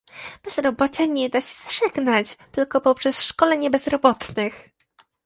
[0.43, 4.69] Bezrobocia nie da się zażegnać tylko poprzez szkolenie bezrobotnych